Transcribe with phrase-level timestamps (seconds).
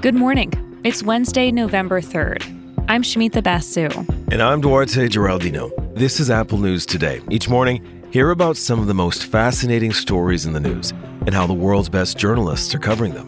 [0.00, 0.52] Good morning.
[0.84, 2.42] It's Wednesday, November 3rd.
[2.88, 3.88] I'm Shamita Basu.
[4.30, 5.70] And I'm Duarte Geraldino.
[5.94, 7.20] This is Apple News Today.
[7.30, 10.92] Each morning, hear about some of the most fascinating stories in the news
[11.26, 13.26] and how the world's best journalists are covering them.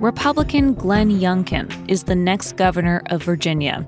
[0.00, 3.84] Republican Glenn Youngkin is the next governor of Virginia.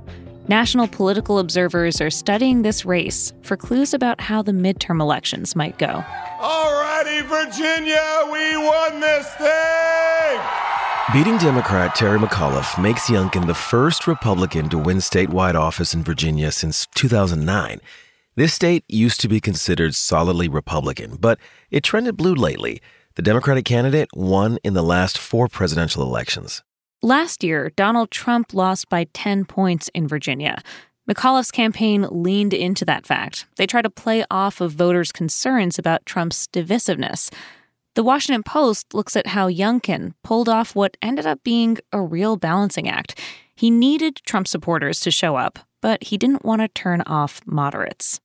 [0.50, 5.78] National political observers are studying this race for clues about how the midterm elections might
[5.78, 6.04] go.
[6.40, 10.40] All righty, Virginia, we won this thing!
[11.12, 16.50] Beating Democrat Terry McAuliffe makes Youngkin the first Republican to win statewide office in Virginia
[16.50, 17.80] since 2009.
[18.34, 21.38] This state used to be considered solidly Republican, but
[21.70, 22.82] it trended blue lately.
[23.14, 26.64] The Democratic candidate won in the last four presidential elections.
[27.02, 30.62] Last year, Donald Trump lost by 10 points in Virginia.
[31.08, 33.46] McAuliffe's campaign leaned into that fact.
[33.56, 37.32] They tried to play off of voters' concerns about Trump's divisiveness.
[37.94, 42.36] The Washington Post looks at how Youngkin pulled off what ended up being a real
[42.36, 43.18] balancing act.
[43.56, 48.20] He needed Trump supporters to show up, but he didn't want to turn off moderates.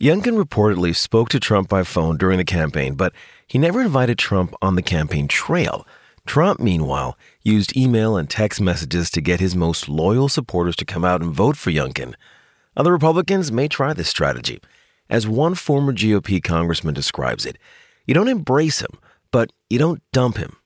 [0.00, 3.12] Youngkin reportedly spoke to Trump by phone during the campaign, but
[3.48, 5.84] he never invited Trump on the campaign trail.
[6.26, 11.04] Trump, meanwhile, used email and text messages to get his most loyal supporters to come
[11.04, 12.14] out and vote for Youngkin.
[12.76, 14.60] Other Republicans may try this strategy.
[15.10, 17.58] As one former GOP congressman describes it,
[18.06, 18.98] you don't embrace him,
[19.30, 20.56] but you don't dump him.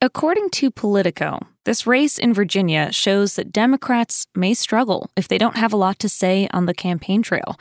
[0.00, 5.56] According to Politico, this race in Virginia shows that Democrats may struggle if they don't
[5.56, 7.56] have a lot to say on the campaign trail.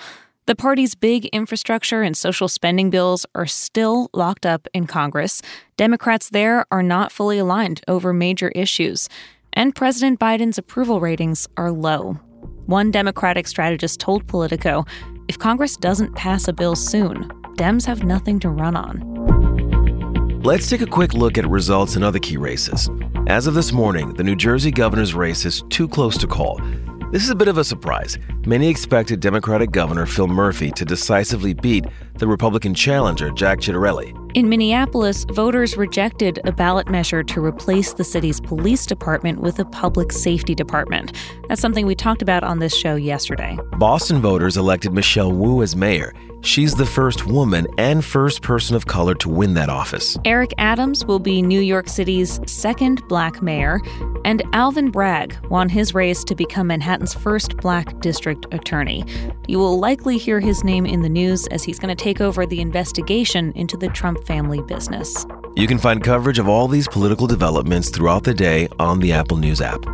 [0.48, 5.44] The party's big infrastructure and social spending bills are still locked up in Congress.
[5.78, 9.08] Democrats there are not fully aligned over major issues.
[9.54, 12.14] And President Biden's approval ratings are low.
[12.66, 14.84] One Democratic strategist told Politico
[15.28, 20.42] if Congress doesn't pass a bill soon, Dems have nothing to run on.
[20.42, 22.90] Let's take a quick look at results in other key races.
[23.28, 26.60] As of this morning, the New Jersey governor's race is too close to call.
[27.12, 28.18] This is a bit of a surprise.
[28.46, 31.84] Many expected Democratic Governor Phil Murphy to decisively beat
[32.20, 34.18] the Republican challenger, Jack Ciattarelli.
[34.34, 39.66] In Minneapolis, voters rejected a ballot measure to replace the city's police department with a
[39.66, 41.12] public safety department.
[41.50, 43.60] That's something we talked about on this show yesterday.
[43.74, 46.14] Boston voters elected Michelle Wu as mayor.
[46.44, 50.18] She's the first woman and first person of color to win that office.
[50.26, 53.80] Eric Adams will be New York City's second black mayor,
[54.26, 59.06] and Alvin Bragg won his race to become Manhattan's first black district attorney.
[59.48, 62.46] You will likely hear his name in the news as he's going to take over
[62.46, 65.28] the investigation into the Trump family business.
[65.56, 69.38] You can find coverage of all these political developments throughout the day on the Apple
[69.38, 69.86] News app.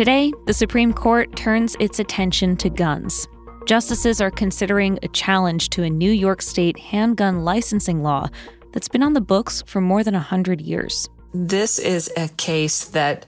[0.00, 3.28] Today, the Supreme Court turns its attention to guns.
[3.66, 8.28] Justices are considering a challenge to a New York State handgun licensing law
[8.72, 11.06] that's been on the books for more than 100 years.
[11.34, 13.26] This is a case that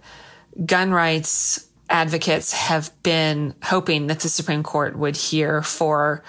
[0.64, 6.22] gun rights advocates have been hoping that the Supreme Court would hear for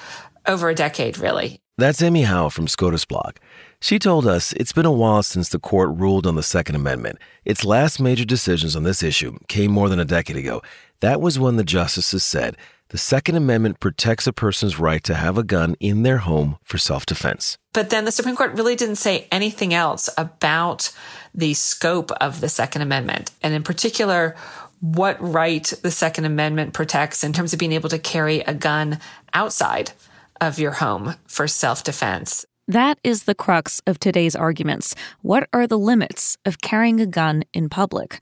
[0.45, 1.61] over a decade, really.
[1.77, 3.37] That's Amy Howe from SCOTUS Blog.
[3.83, 7.19] She told us it's been a while since the court ruled on the Second Amendment.
[7.44, 10.61] Its last major decisions on this issue came more than a decade ago.
[11.01, 12.55] That was when the justices said
[12.91, 16.77] the Second Amendment protects a person's right to have a gun in their home for
[16.77, 17.57] self defense.
[17.73, 20.89] But then the Supreme Court really didn't say anything else about
[21.35, 24.38] the scope of the Second Amendment, and in particular,
[24.79, 29.00] what right the Second Amendment protects in terms of being able to carry a gun
[29.33, 29.91] outside
[30.39, 32.45] of your home for self defense.
[32.68, 34.96] That is the crux of today's arguments.
[35.22, 38.22] What are the limits of carrying a gun in public?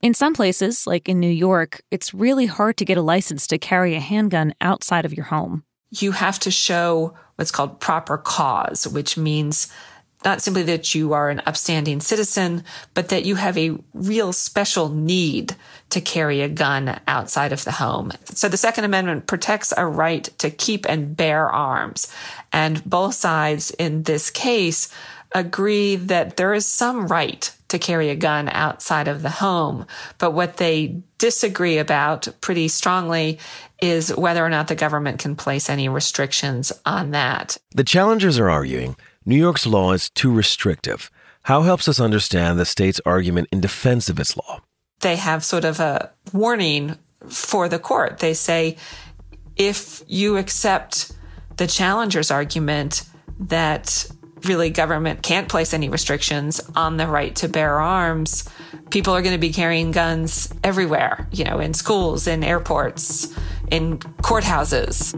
[0.00, 3.58] In some places, like in New York, it's really hard to get a license to
[3.58, 5.64] carry a handgun outside of your home.
[5.90, 9.66] You have to show what's called proper cause, which means
[10.24, 12.64] not simply that you are an upstanding citizen,
[12.94, 15.56] but that you have a real special need
[15.90, 18.12] to carry a gun outside of the home.
[18.24, 22.12] So the Second Amendment protects a right to keep and bear arms.
[22.52, 24.92] And both sides in this case
[25.32, 29.86] agree that there is some right to carry a gun outside of the home.
[30.18, 33.38] But what they disagree about pretty strongly
[33.80, 37.56] is whether or not the government can place any restrictions on that.
[37.70, 38.96] The challengers are arguing
[39.26, 41.10] New York's law is too restrictive.
[41.42, 44.60] Howe helps us understand the state's argument in defense of its law.
[45.00, 46.96] They have sort of a warning
[47.28, 48.18] for the court.
[48.18, 48.78] They say
[49.56, 51.12] if you accept
[51.58, 53.02] the challenger's argument
[53.38, 54.06] that
[54.44, 58.48] really government can't place any restrictions on the right to bear arms,
[58.88, 63.34] people are going to be carrying guns everywhere, you know, in schools, in airports,
[63.70, 65.14] in courthouses.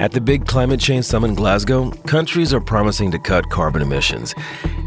[0.00, 4.34] At the big climate change summit in Glasgow, countries are promising to cut carbon emissions.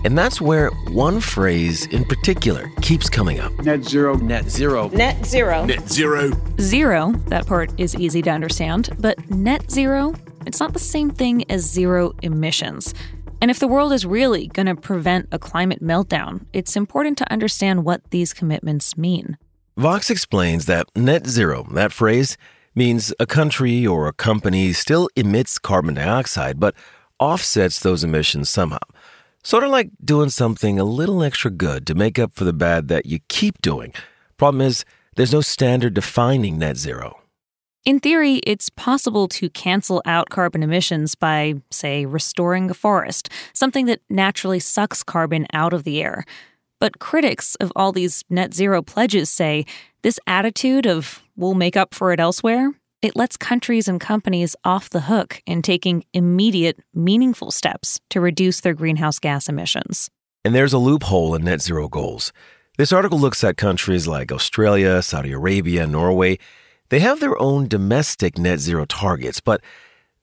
[0.05, 4.15] And that's where one phrase in particular keeps coming up Net zero.
[4.15, 4.89] Net zero.
[4.89, 5.65] Net zero.
[5.65, 6.31] Net zero.
[6.59, 10.15] Zero, that part is easy to understand, but net zero,
[10.47, 12.95] it's not the same thing as zero emissions.
[13.39, 17.31] And if the world is really going to prevent a climate meltdown, it's important to
[17.31, 19.37] understand what these commitments mean.
[19.77, 22.35] Vox explains that net zero, that phrase,
[22.75, 26.75] means a country or a company still emits carbon dioxide but
[27.19, 28.79] offsets those emissions somehow.
[29.43, 32.87] Sort of like doing something a little extra good to make up for the bad
[32.87, 33.93] that you keep doing.
[34.37, 34.85] Problem is,
[35.15, 37.19] there's no standard defining net zero.
[37.85, 43.85] In theory, it's possible to cancel out carbon emissions by, say, restoring a forest, something
[43.87, 46.23] that naturally sucks carbon out of the air.
[46.83, 49.65] But critics of all these net zero pledges say
[50.01, 54.89] this attitude of we'll make up for it elsewhere, it lets countries and companies off
[54.89, 60.09] the hook in taking immediate, meaningful steps to reduce their greenhouse gas emissions.
[60.43, 62.33] And there's a loophole in net zero goals.
[62.77, 66.37] This article looks at countries like Australia, Saudi Arabia, Norway.
[66.89, 69.61] They have their own domestic net zero targets, but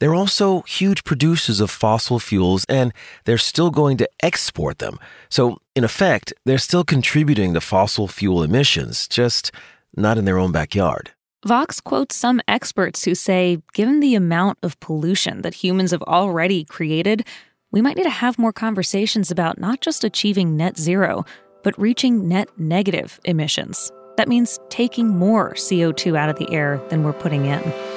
[0.01, 2.93] they're also huge producers of fossil fuels and
[3.25, 4.99] they're still going to export them.
[5.29, 9.53] So, in effect, they're still contributing to fossil fuel emissions, just
[9.95, 11.13] not in their own backyard.
[11.47, 16.65] Vox quotes some experts who say, given the amount of pollution that humans have already
[16.65, 17.27] created,
[17.71, 21.25] we might need to have more conversations about not just achieving net zero,
[21.63, 23.91] but reaching net negative emissions.
[24.17, 27.90] That means taking more CO2 out of the air than we're putting in.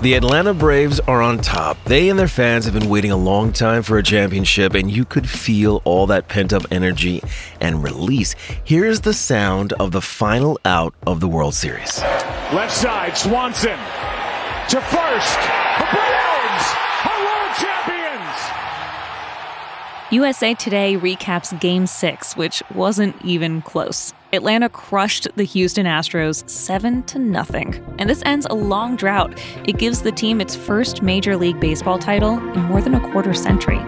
[0.00, 1.76] The Atlanta Braves are on top.
[1.82, 5.04] They and their fans have been waiting a long time for a championship, and you
[5.04, 7.20] could feel all that pent up energy
[7.60, 8.36] and release.
[8.62, 12.00] Here's the sound of the final out of the World Series.
[12.52, 13.76] Left side, Swanson
[14.68, 15.40] to first.
[15.80, 16.66] The Braves
[17.04, 18.38] are world champions.
[20.12, 24.14] USA Today recaps Game 6, which wasn't even close.
[24.32, 27.82] Atlanta crushed the Houston Astros 7 to nothing.
[27.98, 29.38] And this ends a long drought.
[29.66, 33.32] It gives the team its first Major League Baseball title in more than a quarter
[33.32, 33.78] century.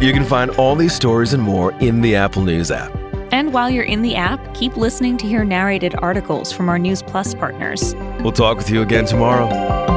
[0.00, 2.94] You can find all these stories and more in the Apple News app.
[3.32, 7.02] And while you're in the app, keep listening to hear narrated articles from our News
[7.02, 7.94] Plus partners.
[8.20, 9.87] We'll talk with you again tomorrow.